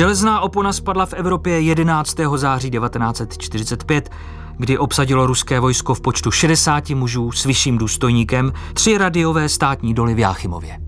[0.00, 2.16] Železná opona spadla v Evropě 11.
[2.36, 4.10] září 1945,
[4.56, 10.14] kdy obsadilo ruské vojsko v počtu 60 mužů s vyšším důstojníkem tři radiové státní doly
[10.14, 10.78] v Jáchymově.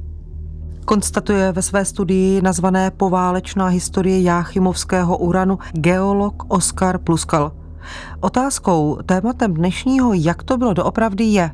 [0.85, 7.53] Konstatuje ve své studii nazvané Poválečná historie Jáchymovského uranu geolog Oskar Pluskal.
[8.21, 11.50] Otázkou, tématem dnešního Jak to bylo doopravdy je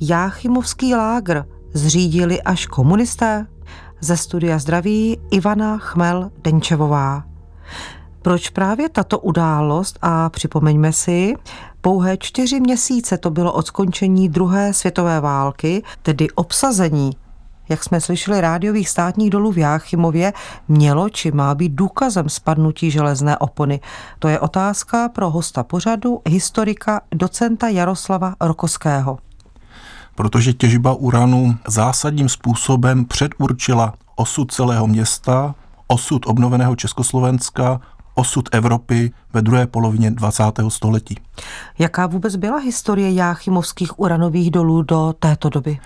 [0.00, 1.44] Jáchymovský lágr
[1.74, 3.46] zřídili až komunisté?
[4.00, 7.24] Ze studia zdraví Ivana Chmel Denčevová.
[8.22, 11.34] Proč právě tato událost a připomeňme si,
[11.80, 17.10] pouhé čtyři měsíce to bylo od skončení druhé světové války, tedy obsazení
[17.68, 20.32] jak jsme slyšeli, rádiových státních dolů v Jáchymově
[20.68, 23.80] mělo či má být důkazem spadnutí železné opony.
[24.18, 29.18] To je otázka pro hosta pořadu, historika, docenta Jaroslava Rokoského.
[30.16, 35.54] Protože těžba uranu zásadním způsobem předurčila osud celého města,
[35.86, 37.80] osud obnoveného Československa,
[38.14, 40.42] osud Evropy ve druhé polovině 20.
[40.68, 41.16] století.
[41.78, 45.78] Jaká vůbec byla historie jáchymovských uranových dolů do této doby?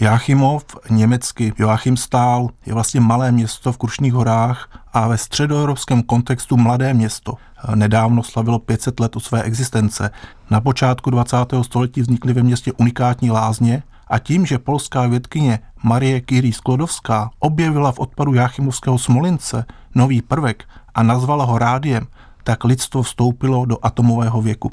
[0.00, 6.94] Jáchymov, německy Joachimstál, je vlastně malé město v Krušných horách a ve středoevropském kontextu mladé
[6.94, 7.34] město.
[7.74, 10.10] Nedávno slavilo 500 let o své existence.
[10.50, 11.36] Na počátku 20.
[11.62, 17.92] století vznikly ve městě unikátní lázně a tím, že polská vědkyně Marie Curie Sklodovská objevila
[17.92, 22.06] v odpadu Jáchymovského Smolince nový prvek a nazvala ho rádiem,
[22.44, 24.70] tak lidstvo vstoupilo do atomového věku.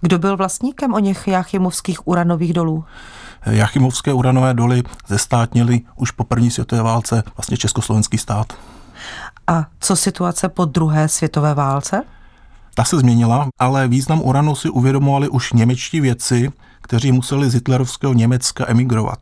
[0.00, 2.84] Kdo byl vlastníkem o něch Jáchymovských uranových dolů?
[3.46, 8.52] Jachimovské uranové doly zestátnili už po první světové válce vlastně československý stát.
[9.46, 12.02] A co situace po druhé světové válce?
[12.74, 16.50] Ta se změnila, ale význam uranu si uvědomovali už němečtí vědci,
[16.82, 19.18] kteří museli z hitlerovského Německa emigrovat.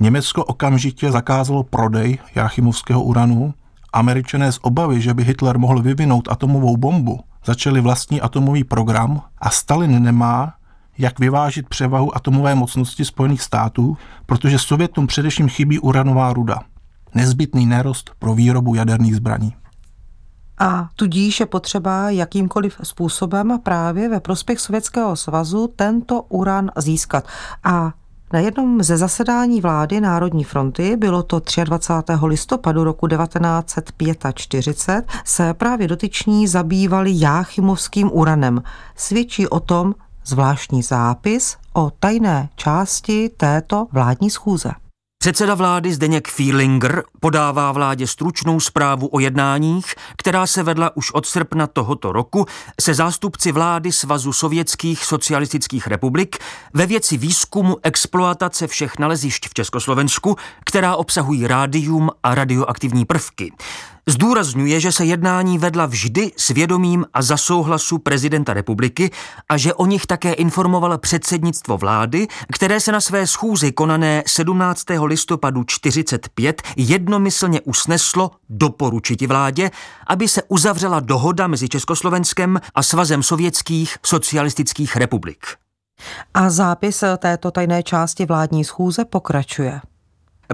[0.00, 3.54] Německo okamžitě zakázalo prodej Jachimovského uranu.
[3.92, 9.50] Američané z obavy, že by Hitler mohl vyvinout atomovou bombu, začali vlastní atomový program a
[9.50, 10.54] Stalin nemá
[10.98, 16.58] jak vyvážit převahu atomové mocnosti Spojených států, protože Sovětům především chybí uranová ruda.
[17.14, 19.54] Nezbytný nerost pro výrobu jaderných zbraní.
[20.60, 27.24] A tudíž je potřeba jakýmkoliv způsobem právě ve prospěch Sovětského svazu tento uran získat.
[27.64, 27.92] A
[28.32, 32.12] na jednom ze zasedání vlády Národní fronty, bylo to 23.
[32.26, 38.62] listopadu roku 1945, se právě dotyční zabývali Jáchymovským uranem.
[38.96, 39.94] Svědčí o tom
[40.24, 44.70] zvláštní zápis o tajné části této vládní schůze.
[45.22, 51.26] Předseda vlády Zdeněk Fielinger podává vládě stručnou zprávu o jednáních, která se vedla už od
[51.26, 52.46] srpna tohoto roku
[52.80, 56.38] se zástupci vlády Svazu sovětských socialistických republik
[56.74, 63.52] ve věci výzkumu exploatace všech nalezišť v Československu, která obsahují rádium a radioaktivní prvky.
[64.08, 69.10] Zdůrazňuje, že se jednání vedla vždy s vědomím a za souhlasu prezidenta republiky
[69.48, 74.84] a že o nich také informoval předsednictvo vlády, které se na své schůzi konané 17.
[75.04, 79.70] listopadu 45 jednomyslně usneslo doporučiti vládě,
[80.06, 85.46] aby se uzavřela dohoda mezi Československem a Svazem sovětských socialistických republik.
[86.34, 89.80] A zápis této tajné části vládní schůze pokračuje.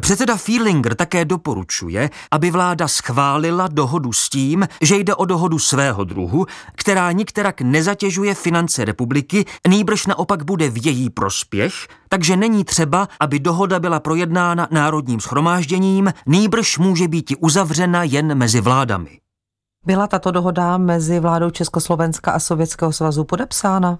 [0.00, 6.04] Předseda Feelinger také doporučuje, aby vláda schválila dohodu s tím, že jde o dohodu svého
[6.04, 11.72] druhu, která nikterak nezatěžuje finance republiky, nýbrž naopak bude v její prospěch,
[12.08, 18.60] takže není třeba, aby dohoda byla projednána národním schromážděním, nýbrž může být uzavřena jen mezi
[18.60, 19.18] vládami.
[19.86, 23.98] Byla tato dohoda mezi vládou Československa a Sovětského svazu podepsána?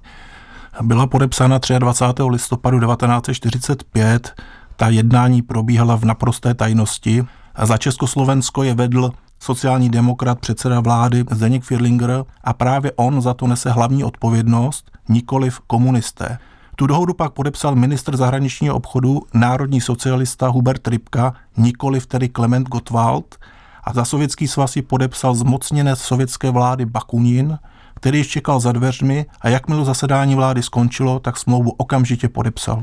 [0.83, 2.23] Byla podepsána 23.
[2.23, 4.35] listopadu 1945
[4.77, 11.25] ta jednání probíhala v naprosté tajnosti a za Československo je vedl sociální demokrat, předseda vlády
[11.31, 16.39] Zdeněk Firlinger a právě on za to nese hlavní odpovědnost, nikoliv komunisté.
[16.77, 23.37] Tu dohodu pak podepsal ministr zahraničního obchodu, národní socialista Hubert Rybka, nikoliv tedy Klement Gottwald,
[23.85, 27.59] a za sovětský svaz ji podepsal zmocněnec sovětské vlády Bakunin,
[27.97, 32.83] který již čekal za dveřmi a jakmile zasedání vlády skončilo, tak smlouvu okamžitě podepsal.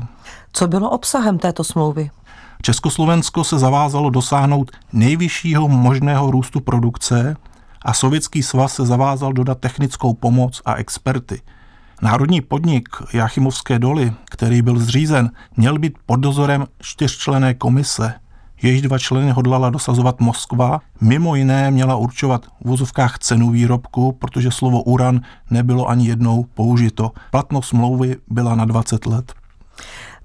[0.52, 2.10] Co bylo obsahem této smlouvy?
[2.62, 7.36] Československo se zavázalo dosáhnout nejvyššího možného růstu produkce
[7.82, 11.42] a Sovětský svaz se zavázal dodat technickou pomoc a experty.
[12.02, 18.14] Národní podnik Jachimovské doly, který byl zřízen, měl být pod dozorem čtyřčlené komise,
[18.64, 24.50] jejíž dva členy hodlala dosazovat Moskva, mimo jiné měla určovat v vozovkách cenu výrobku, protože
[24.50, 25.20] slovo uran
[25.50, 27.10] nebylo ani jednou použito.
[27.30, 29.32] Platnost smlouvy byla na 20 let.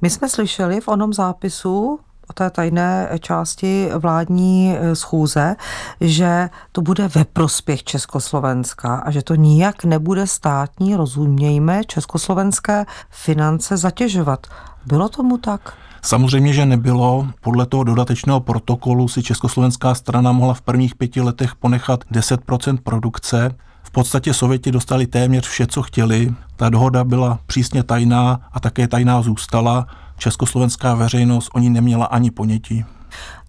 [0.01, 1.99] My jsme slyšeli v onom zápisu
[2.29, 5.55] o té tajné části vládní eh, schůze,
[6.01, 13.77] že to bude ve prospěch Československa a že to nijak nebude státní, rozumějme, československé finance
[13.77, 14.47] zatěžovat.
[14.85, 15.73] Bylo tomu tak?
[16.01, 17.27] Samozřejmě, že nebylo.
[17.41, 23.55] Podle toho dodatečného protokolu si československá strana mohla v prvních pěti letech ponechat 10% produkce.
[23.83, 26.33] V podstatě Sověti dostali téměř vše, co chtěli.
[26.55, 29.87] Ta dohoda byla přísně tajná a také tajná zůstala.
[30.17, 32.85] Československá veřejnost o ní neměla ani ponětí.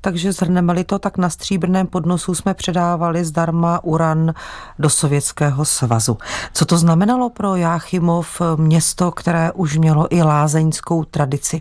[0.00, 4.34] Takže zhrneme-li to, tak na stříbrném podnosu jsme předávali zdarma uran
[4.78, 6.18] do Sovětského svazu.
[6.52, 11.60] Co to znamenalo pro Jáchymov, město, které už mělo i lázeňskou tradici?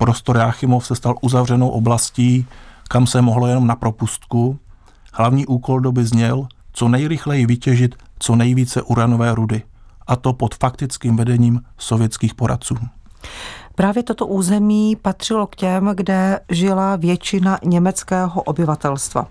[0.00, 2.46] Prostor Jáchymov se stal uzavřenou oblastí,
[2.88, 4.58] kam se mohlo jenom na propustku.
[5.12, 9.62] Hlavní úkol doby zněl co nejrychleji vytěžit co nejvíce uranové rudy,
[10.06, 12.76] a to pod faktickým vedením sovětských poradců.
[13.80, 19.26] Právě toto území patřilo k těm, kde žila většina německého obyvatelstva.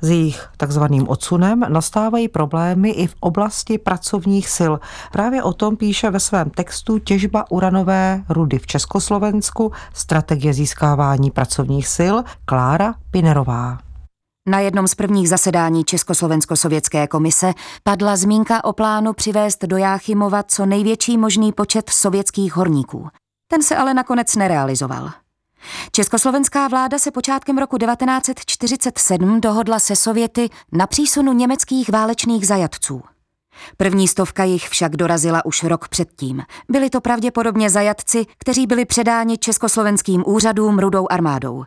[0.00, 4.72] S jejich takzvaným odsunem nastávají problémy i v oblasti pracovních sil.
[5.12, 11.88] Právě o tom píše ve svém textu Těžba uranové rudy v Československu, strategie získávání pracovních
[11.96, 12.14] sil
[12.44, 13.78] Klára Pinerová.
[14.48, 17.52] Na jednom z prvních zasedání Československo-sovětské komise
[17.82, 23.08] padla zmínka o plánu přivést do Jáchymova co největší možný počet sovětských horníků.
[23.48, 25.10] Ten se ale nakonec nerealizoval.
[25.92, 33.02] Československá vláda se počátkem roku 1947 dohodla se Sověty na přísunu německých válečných zajatců.
[33.76, 36.42] První stovka jich však dorazila už rok předtím.
[36.68, 41.64] Byli to pravděpodobně zajatci, kteří byli předáni československým úřadům rudou armádou.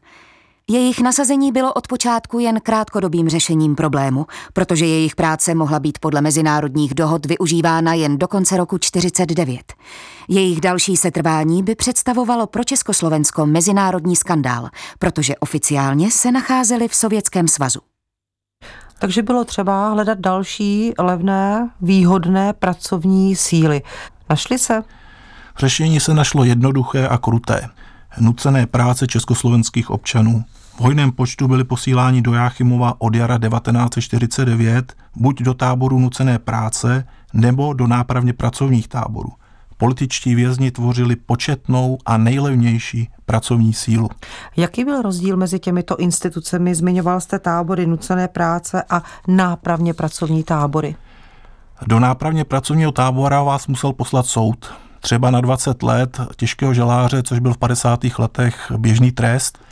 [0.69, 6.21] Jejich nasazení bylo od počátku jen krátkodobým řešením problému, protože jejich práce mohla být podle
[6.21, 9.73] mezinárodních dohod využívána jen do konce roku 49.
[10.29, 14.69] Jejich další setrvání by představovalo pro Československo mezinárodní skandál,
[14.99, 17.79] protože oficiálně se nacházeli v Sovětském svazu.
[18.99, 23.81] Takže bylo třeba hledat další levné, výhodné pracovní síly.
[24.29, 24.83] Našli se?
[25.57, 27.69] Řešení se našlo jednoduché a kruté.
[28.19, 30.43] Nucené práce československých občanů.
[30.75, 37.05] V hojném počtu byli posíláni do Jáchymova od jara 1949 buď do táboru nucené práce,
[37.33, 39.29] nebo do nápravně pracovních táborů.
[39.77, 44.09] Političtí vězni tvořili početnou a nejlevnější pracovní sílu.
[44.57, 46.75] Jaký byl rozdíl mezi těmito institucemi?
[46.75, 50.95] Zmiňoval jste tábory nucené práce a nápravně pracovní tábory.
[51.87, 54.73] Do nápravně pracovního tábora vás musel poslat soud.
[55.01, 57.99] Třeba na 20 let těžkého želáře, což byl v 50.
[58.19, 59.59] letech běžný trest–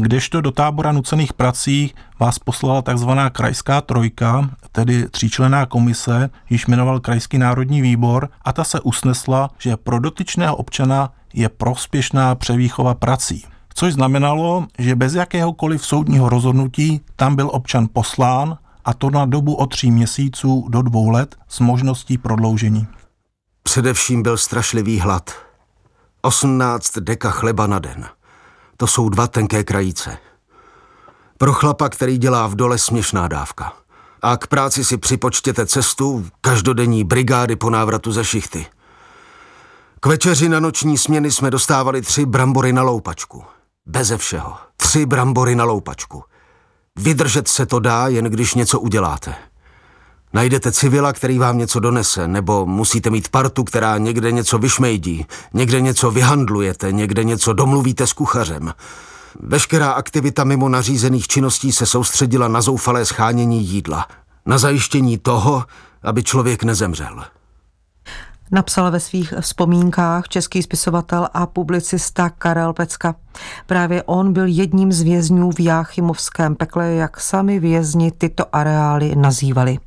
[0.00, 7.00] kdežto do tábora nucených prací vás poslala takzvaná krajská trojka, tedy tříčlená komise, již jmenoval
[7.00, 13.44] Krajský národní výbor a ta se usnesla, že pro dotyčného občana je prospěšná převýchova prací.
[13.74, 19.54] Což znamenalo, že bez jakéhokoliv soudního rozhodnutí tam byl občan poslán a to na dobu
[19.54, 22.86] od tří měsíců do dvou let s možností prodloužení.
[23.66, 25.30] Především byl strašlivý hlad.
[26.22, 28.08] 18 deka chleba na den.
[28.76, 30.18] To jsou dva tenké krajíce.
[31.38, 33.72] Pro chlapa, který dělá v dole směšná dávka.
[34.22, 38.66] A k práci si připočtěte cestu každodenní brigády po návratu ze šichty.
[40.00, 43.44] K večeři na noční směny jsme dostávali tři brambory na loupačku.
[43.86, 44.56] Beze všeho.
[44.76, 46.24] Tři brambory na loupačku.
[46.96, 49.34] Vydržet se to dá, jen když něco uděláte.
[50.36, 55.80] Najdete civila, který vám něco donese, nebo musíte mít partu, která někde něco vyšmejdí, někde
[55.80, 58.72] něco vyhandlujete, někde něco domluvíte s kuchařem.
[59.40, 64.06] Veškerá aktivita mimo nařízených činností se soustředila na zoufalé schánění jídla,
[64.46, 65.64] na zajištění toho,
[66.02, 67.24] aby člověk nezemřel.
[68.52, 73.14] Napsal ve svých vzpomínkách český spisovatel a publicista Karel Pecka.
[73.66, 79.78] Právě on byl jedním z vězňů v Jáchymovském pekle, jak sami vězni tyto areály nazývali.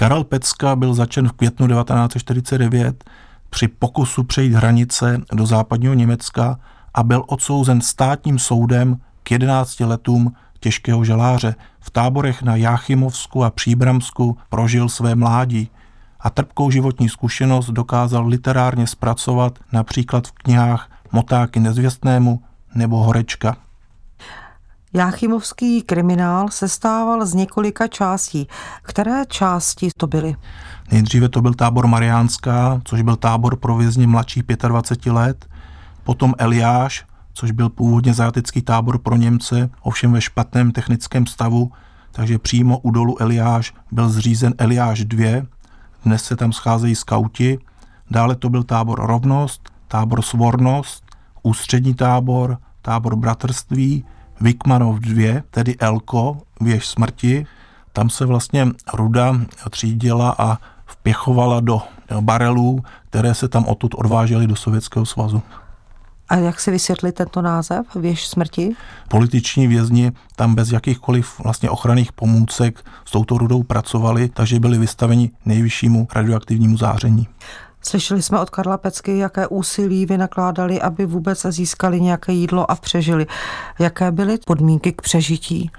[0.00, 3.04] Karel Pecka byl začen v květnu 1949
[3.50, 6.58] při pokusu přejít hranice do západního Německa
[6.94, 11.54] a byl odsouzen státním soudem k 11 letům těžkého želáře.
[11.80, 15.70] V táborech na Jáchymovsku a Příbramsku prožil své mládí
[16.20, 22.42] a trpkou životní zkušenost dokázal literárně zpracovat například v knihách Motáky nezvěstnému
[22.74, 23.56] nebo Horečka.
[24.92, 28.48] Jáchymovský kriminál se stával z několika částí.
[28.82, 30.36] Které části to byly?
[30.92, 35.46] Nejdříve to byl tábor Mariánská, což byl tábor pro vězně mladší 25 let,
[36.04, 41.72] potom Eliáš, což byl původně zajatický tábor pro Němce, ovšem ve špatném technickém stavu,
[42.12, 45.46] takže přímo u dolu Eliáš byl zřízen Eliáš 2,
[46.04, 47.58] dnes se tam scházejí skauti,
[48.10, 51.04] dále to byl tábor Rovnost, tábor Svornost,
[51.42, 54.04] ústřední tábor, tábor bratrství,
[54.40, 57.46] Vikmanov 2, tedy Elko, věž smrti.
[57.92, 61.82] Tam se vlastně ruda třídila a vpěchovala do
[62.20, 65.42] barelů, které se tam odtud odvážely do Sovětského svazu.
[66.28, 68.76] A jak si vysvětlit tento název, věž smrti?
[69.08, 75.30] Političní vězni tam bez jakýchkoliv vlastně ochranných pomůcek s touto rudou pracovali, takže byli vystaveni
[75.44, 77.28] nejvyššímu radioaktivnímu záření.
[77.82, 83.26] Slyšeli jsme od Karla Pecky, jaké úsilí vynakládali, aby vůbec získali nějaké jídlo a přežili.
[83.78, 85.70] Jaké byly podmínky k přežití?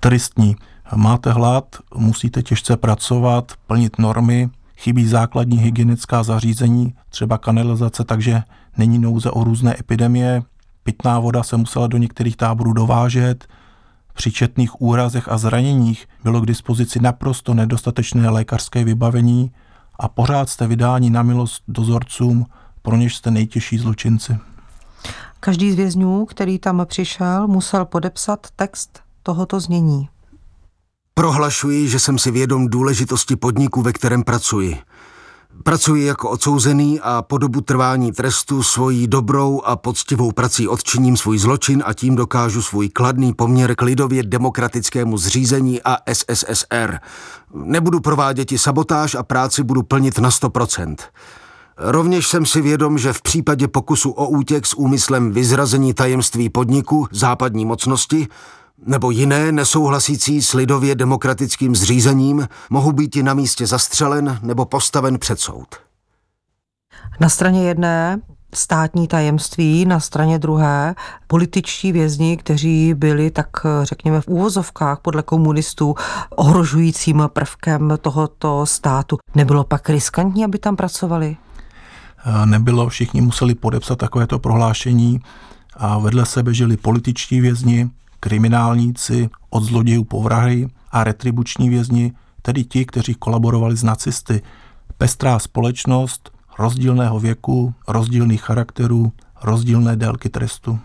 [0.00, 0.56] Tristní.
[0.94, 8.42] Máte hlad, musíte těžce pracovat, plnit normy, chybí základní hygienická zařízení, třeba kanalizace, takže
[8.76, 10.42] není nouze o různé epidemie.
[10.82, 13.46] Pitná voda se musela do některých táborů dovážet.
[14.14, 19.50] Při četných úrazech a zraněních bylo k dispozici naprosto nedostatečné lékařské vybavení
[19.98, 22.46] a pořád jste vydáni na milost dozorcům,
[22.82, 24.38] pro něž jste nejtěžší zločinci.
[25.40, 30.08] Každý z vězňů, který tam přišel, musel podepsat text tohoto znění.
[31.14, 34.78] Prohlašuji, že jsem si vědom důležitosti podniku, ve kterém pracuji.
[35.62, 41.38] Pracuji jako odsouzený a po dobu trvání trestu svojí dobrou a poctivou prací odčiním svůj
[41.38, 46.98] zločin a tím dokážu svůj kladný poměr k lidově demokratickému zřízení a SSSR.
[47.54, 50.96] Nebudu provádět i sabotáž a práci budu plnit na 100%.
[51.78, 57.06] Rovněž jsem si vědom, že v případě pokusu o útěk s úmyslem vyzrazení tajemství podniku
[57.10, 58.28] západní mocnosti
[58.86, 65.18] nebo jiné nesouhlasící s lidově demokratickým zřízením mohou být i na místě zastřelen nebo postaven
[65.18, 65.68] před soud.
[67.20, 68.20] Na straně jedné
[68.54, 70.94] státní tajemství, na straně druhé
[71.26, 73.48] političtí vězni, kteří byli tak
[73.82, 75.94] řekněme v úvozovkách podle komunistů
[76.30, 79.18] ohrožujícím prvkem tohoto státu.
[79.34, 81.36] Nebylo pak riskantní, aby tam pracovali?
[82.44, 85.20] Nebylo, všichni museli podepsat takovéto prohlášení
[85.76, 92.64] a vedle sebe žili političtí vězni, kriminálníci, od zlodějů po vrahy a retribuční vězni, tedy
[92.64, 94.42] ti, kteří kolaborovali s nacisty.
[94.98, 100.78] Pestrá společnost rozdílného věku, rozdílných charakterů, rozdílné délky trestu.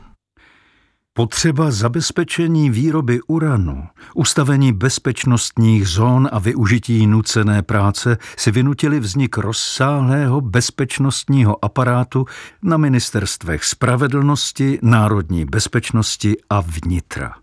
[1.13, 10.41] Potřeba zabezpečení výroby uranu, ustavení bezpečnostních zón a využití nucené práce si vynutili vznik rozsáhlého
[10.41, 12.25] bezpečnostního aparátu
[12.61, 17.33] na ministerstvech spravedlnosti, národní bezpečnosti a vnitra.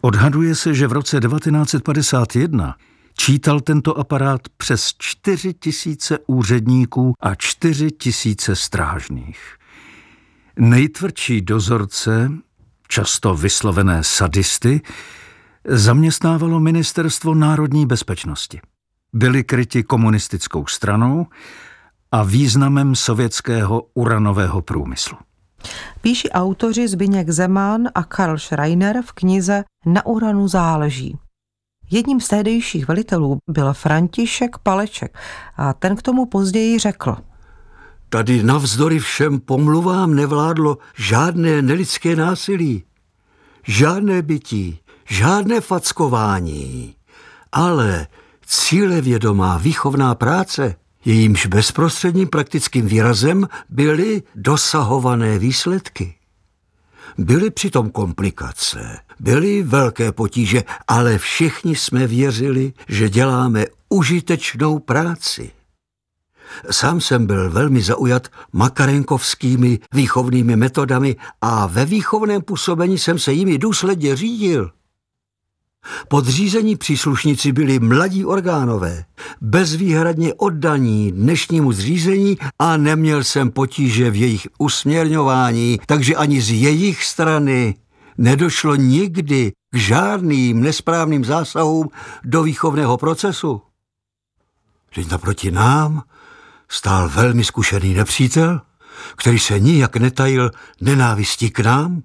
[0.00, 2.76] Odhaduje se, že v roce 1951
[3.16, 9.56] čítal tento aparát přes 4 tisíce úředníků a 4 tisíce strážných.
[10.58, 12.30] Nejtvrdší dozorce
[12.88, 14.80] často vyslovené sadisty,
[15.64, 18.60] zaměstnávalo Ministerstvo národní bezpečnosti.
[19.12, 21.26] Byli kryti komunistickou stranou
[22.12, 25.18] a významem sovětského uranového průmyslu.
[26.00, 31.18] Píší autoři Zbyněk Zeman a Karl Schreiner v knize Na uranu záleží.
[31.90, 35.18] Jedním z tehdejších velitelů byl František Paleček
[35.56, 37.16] a ten k tomu později řekl–
[38.14, 42.84] Tady navzdory všem pomluvám nevládlo žádné nelidské násilí,
[43.66, 44.78] žádné bytí,
[45.08, 46.94] žádné fackování,
[47.52, 48.06] ale
[48.46, 56.14] cílevědomá výchovná práce, jejímž bezprostředním praktickým výrazem byly dosahované výsledky.
[57.18, 65.50] Byly přitom komplikace, byly velké potíže, ale všichni jsme věřili, že děláme užitečnou práci.
[66.70, 73.58] Sám jsem byl velmi zaujat makarenkovskými výchovnými metodami a ve výchovném působení jsem se jimi
[73.58, 74.70] důsledně řídil.
[76.08, 79.04] Podřízení příslušníci byli mladí orgánové,
[79.40, 87.04] bezvýhradně oddaní dnešnímu zřízení a neměl jsem potíže v jejich usměrňování, takže ani z jejich
[87.04, 87.74] strany
[88.18, 91.88] nedošlo nikdy k žádným nesprávným zásahům
[92.24, 93.62] do výchovného procesu.
[94.94, 96.02] Teď naproti nám
[96.74, 98.60] stál velmi zkušený nepřítel,
[99.16, 100.50] který se nijak netajil
[100.80, 102.02] nenávistí k nám,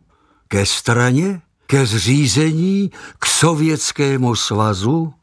[0.48, 5.14] ke straně, ke zřízení, k sovětskému svazu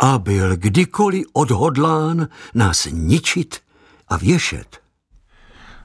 [0.00, 3.60] a byl kdykoliv odhodlán nás ničit
[4.08, 4.80] a věšet.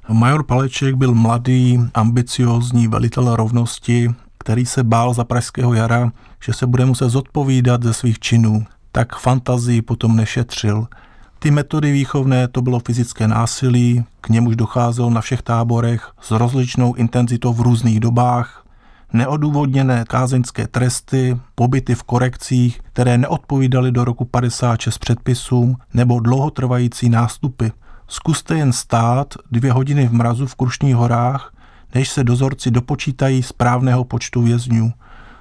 [0.09, 6.11] Major Paleček byl mladý, ambiciózní velitel rovnosti, který se bál za pražského jara,
[6.43, 8.65] že se bude muset zodpovídat ze svých činů.
[8.91, 10.87] Tak fantazii potom nešetřil–
[11.39, 16.93] ty metody výchovné to bylo fyzické násilí, k němuž docházelo na všech táborech s rozličnou
[16.93, 18.65] intenzitou v různých dobách,
[19.13, 27.67] neodůvodněné kázeňské tresty, pobyty v korekcích, které neodpovídaly do roku 56 předpisům, nebo dlouhotrvající nástupy.
[28.07, 31.53] Zkuste jen stát dvě hodiny v mrazu v Krušních horách,
[31.95, 34.93] než se dozorci dopočítají správného počtu vězňů.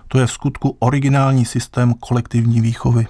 [0.09, 3.07] To je v skutku originální systém kolektivní výchovy.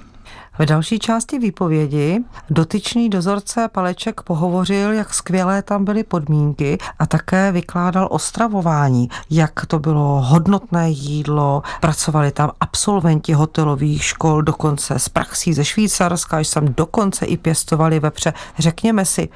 [0.59, 7.53] V další části výpovědi dotyčný dozorce Paleček pohovořil, jak skvělé tam byly podmínky a také
[7.53, 15.09] vykládal o stravování, jak to bylo hodnotné jídlo, pracovali tam absolventi hotelových škol, dokonce z
[15.09, 18.33] praxí ze Švýcarska, až tam dokonce i pěstovali vepře.
[18.59, 19.29] Řekněme si,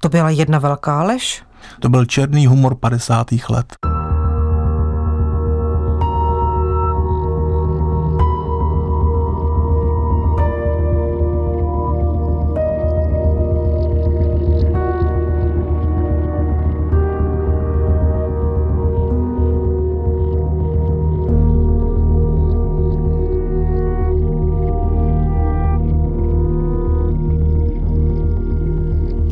[0.00, 1.42] to byla jedna velká lež?
[1.80, 3.26] To byl černý humor 50.
[3.48, 3.89] let.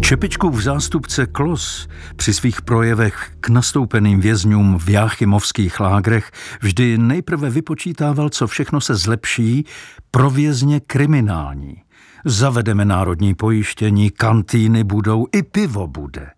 [0.09, 8.29] Čepičkův zástupce Klos při svých projevech k nastoupeným vězňům v jáchymovských lágrech vždy nejprve vypočítával,
[8.29, 9.65] co všechno se zlepší
[10.11, 11.83] pro vězně kriminální.
[12.25, 16.31] Zavedeme národní pojištění, kantýny budou, i pivo bude.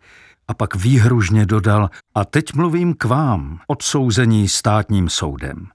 [0.49, 5.67] A pak výhružně dodal, a teď mluvím k vám, odsouzení státním soudem.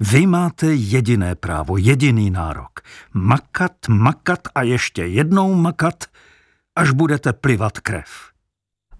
[0.00, 2.80] Vy máte jediné právo, jediný nárok.
[3.14, 6.04] Makat, makat a ještě jednou makat–
[6.78, 8.06] až budete plivat krev.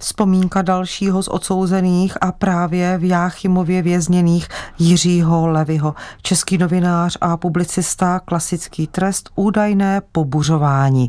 [0.01, 5.95] Vzpomínka dalšího z odsouzených a právě v Jáchymově vězněných Jiřího Levyho.
[6.23, 11.09] Český novinář a publicista, klasický trest, údajné pobuřování.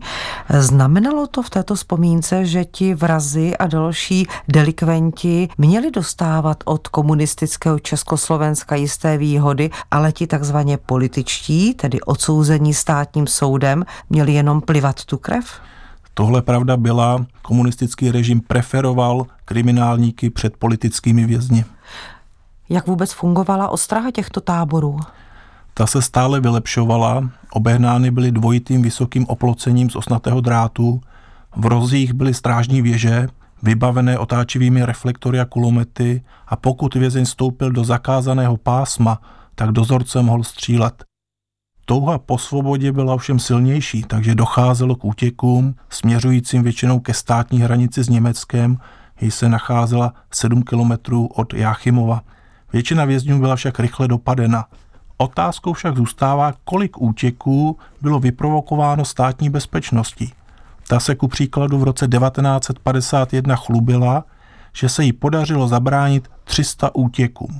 [0.60, 7.80] Znamenalo to v této vzpomínce, že ti vrazy a další delikventi měli dostávat od komunistického
[7.80, 15.18] Československa jisté výhody, ale ti takzvaně političtí, tedy odsouzení státním soudem, měli jenom plivat tu
[15.18, 15.46] krev?
[16.20, 21.66] Tohle pravda byla, komunistický režim preferoval kriminálníky před politickými vězni.
[22.70, 25.00] Jak vůbec fungovala ostraha těchto táborů?
[25.74, 31.01] Ta se stále vylepšovala, obehnány byly dvojitým vysokým oplocením z osnatého drátu,
[31.55, 33.27] v rozích byly strážní věže,
[33.64, 39.22] vybavené otáčivými reflektory a kulomety a pokud vězeň stoupil do zakázaného pásma,
[39.55, 41.08] tak dozorce mohl střílet.
[41.90, 48.04] Touha po svobodě byla ovšem silnější, takže docházelo k útěkům, směřujícím většinou ke státní hranici
[48.04, 48.78] s Německem,
[49.22, 52.22] jež se nacházela 7 kilometrů od Jáchymova.
[52.74, 54.66] Většina vězňů byla však rychle dopadena.
[55.18, 60.34] Otázkou však zůstává, kolik útěků bylo vyprovokováno státní bezpečností.
[60.88, 64.24] Ta se ku příkladu v roce 1951 chlubila,
[64.74, 67.60] že se jí podařilo zabránit 300 útěkům.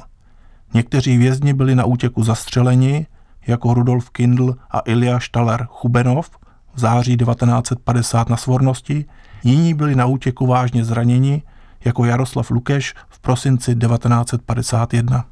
[0.74, 3.08] Někteří vězni byli na útěku zastřeleni,
[3.48, 6.30] jako Rudolf Kindl a Ilja Štaler Chubenov
[6.74, 9.06] v září 1950 na Svornosti,
[9.44, 11.44] jiní byli na útěku vážně zraněni,
[11.86, 15.26] jako Jaroslav Lukeš v prosinci 1951.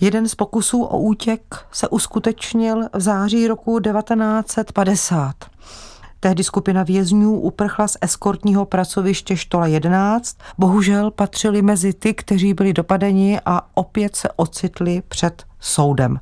[0.00, 5.34] Jeden z pokusů o útěk se uskutečnil v září roku 1950.
[6.20, 10.36] Tehdy skupina vězňů uprchla z eskortního pracoviště Štola 11.
[10.58, 16.20] Bohužel patřili mezi ty, kteří byli dopadeni a opět se ocitli před soudem.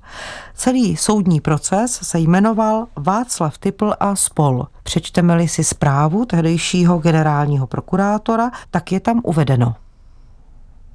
[0.54, 4.66] Celý soudní proces se jmenoval Václav Typl a spol.
[4.82, 9.74] Přečteme-li si zprávu tehdejšího generálního prokurátora, tak je tam uvedeno.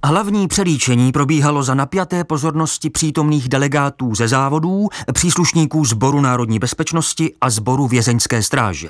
[0.04, 7.50] Hlavní přelíčení probíhalo za napjaté pozornosti přítomných delegátů ze závodů, příslušníků Sboru národní bezpečnosti a
[7.50, 8.90] Sboru vězeňské stráže.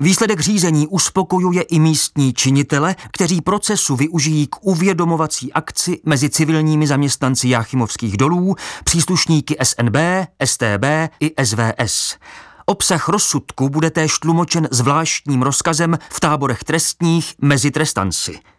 [0.00, 7.48] Výsledek řízení uspokojuje i místní činitele, kteří procesu využijí k uvědomovací akci mezi civilními zaměstnanci
[7.48, 9.96] Jáchymovských dolů, příslušníky SNB,
[10.44, 10.84] STB
[11.20, 12.16] i SVS.
[12.66, 18.38] Obsah rozsudku bude též tlumočen zvláštním rozkazem v táborech trestních mezi trestanci–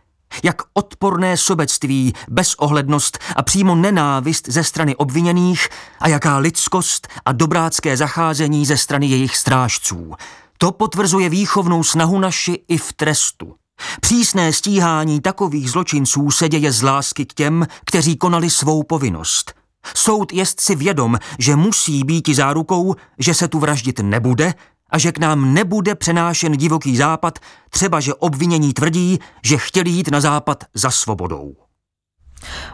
[0.44, 5.68] jak odporné sobectví, bezohlednost a přímo nenávist ze strany obviněných
[6.00, 10.12] a jaká lidskost a dobrácké zacházení ze strany jejich strážců.
[10.58, 13.56] To potvrzuje výchovnou snahu naši i v trestu.
[14.02, 19.54] Přísné stíhání takových zločinců se děje z lásky k těm, kteří konali svou povinnost.
[19.96, 24.54] Soud jest si vědom, že musí být zárukou, že se tu vraždit nebude
[24.94, 30.12] a že k nám nebude přenášen divoký západ, třeba že obvinění tvrdí, že chtěli jít
[30.12, 31.54] na západ za svobodou.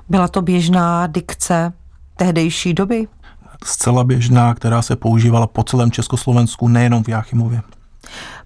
[0.10, 1.74] Byla to běžná dikce
[2.16, 3.08] tehdejší doby?
[3.66, 7.62] Zcela běžná, která se používala po celém Československu, nejenom v Jáchymově.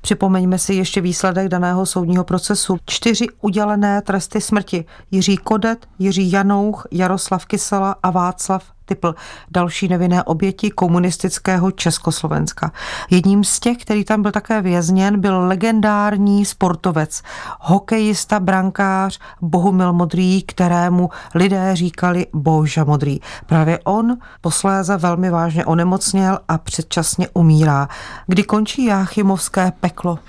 [0.02, 2.78] Připomeňme si ještě výsledek daného soudního procesu.
[2.86, 4.86] Čtyři udělené tresty smrti.
[5.12, 9.16] Jiří Kodet, Jiří Janouch, Jaroslav Kysela a Václav Typl,
[9.52, 12.72] další nevinné oběti komunistického Československa.
[13.10, 17.22] Jedním z těch, který tam byl také vězněn, byl legendární sportovec,
[17.60, 23.20] hokejista, brankář Bohumil Modrý, kterému lidé říkali Boža Modrý.
[23.46, 27.88] Právě on posléze velmi vážně onemocněl a předčasně umírá.
[28.28, 30.20] Kdy končí Jáchymovské peklo?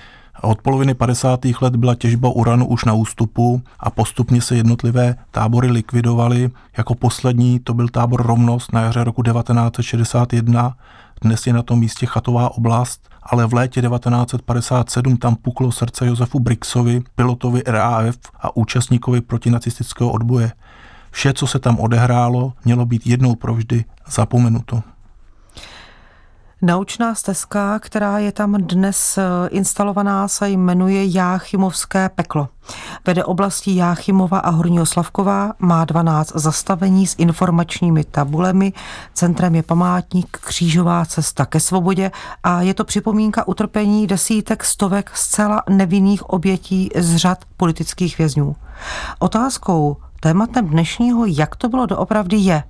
[0.41, 1.39] Od poloviny 50.
[1.61, 6.49] let byla těžba uranu už na ústupu a postupně se jednotlivé tábory likvidovaly.
[6.77, 10.75] Jako poslední to byl tábor Romnost na jaře roku 1961.
[11.21, 16.39] Dnes je na tom místě chatová oblast, ale v létě 1957 tam puklo srdce Josefu
[16.39, 20.51] Brixovi, pilotovi RAF a účastníkovi protinacistického odboje.
[21.11, 24.83] Vše, co se tam odehrálo, mělo být jednou provždy zapomenuto.
[26.65, 32.47] Naučná stezka, která je tam dnes eh, instalovaná, se jmenuje Jáchymovské peklo.
[33.07, 38.73] Vede oblastí Jáchymova a Horního Slavková, má 12 zastavení s informačními tabulemi,
[39.13, 42.11] centrem je památník Křížová cesta ke svobodě
[42.43, 48.55] a je to připomínka utrpení desítek stovek zcela nevinných obětí z řad politických vězňů.
[49.19, 52.63] Otázkou, tématem dnešního, jak to bylo doopravdy je,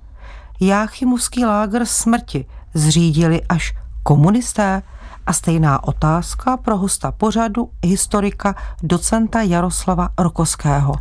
[0.60, 3.74] Jáchymovský lágr smrti zřídili až
[4.06, 4.82] komunisté?
[5.26, 10.94] A stejná otázka pro hosta pořadu, historika, docenta Jaroslava Rokoského.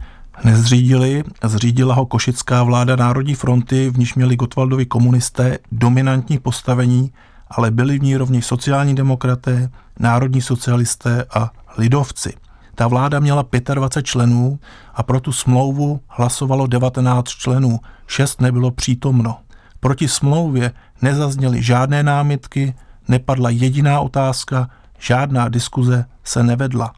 [0.43, 7.11] Nezřídili, zřídila ho košická vláda Národní fronty, v níž měli Gotwaldovi komunisté dominantní postavení,
[7.47, 12.33] ale byli v ní rovněž sociální demokraté, národní socialisté a lidovci.
[12.75, 14.59] Ta vláda měla 25 členů
[14.93, 19.37] a pro tu smlouvu hlasovalo 19 členů, 6 nebylo přítomno.
[19.79, 22.73] Proti smlouvě nezazněly žádné námitky,
[23.07, 26.93] nepadla jediná otázka, žádná diskuze se nevedla.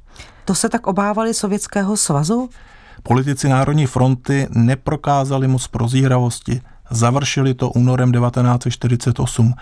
[0.45, 2.49] To se tak obávali Sovětského svazu?
[3.03, 6.61] Politici Národní fronty neprokázali moc prozíravosti.
[6.89, 9.53] Završili to únorem 1948.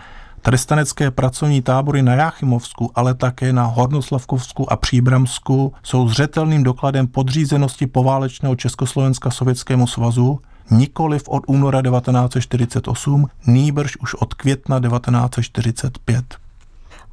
[0.41, 7.87] Trestanecké pracovní tábory na Jáchymovsku, ale také na Hornoslavkovsku a Příbramsku jsou zřetelným dokladem podřízenosti
[7.87, 10.39] poválečného Československa Sovětskému svazu,
[10.71, 16.25] nikoliv od února 1948, nýbrž už od května 1945.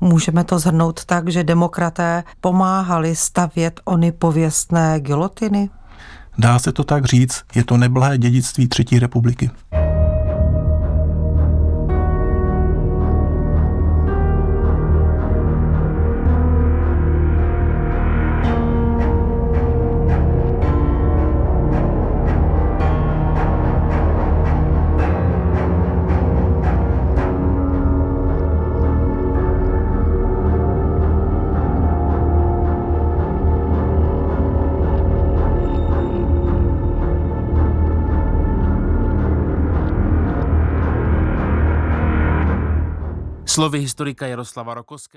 [0.01, 5.71] Můžeme to zhrnout tak, že demokraté pomáhali stavět ony pověstné gilotiny?
[6.39, 9.51] Dá se to tak říct, je to neblahé dědictví Třetí republiky.
[43.63, 45.11] Slovy historika Jaroslava Rokoské.